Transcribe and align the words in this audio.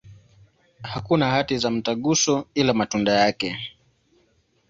Hakuna 0.81 1.29
hati 1.31 1.57
za 1.57 1.69
mtaguso, 1.71 2.45
ila 2.55 2.73
matunda 2.73 3.11
yake. 3.13 3.57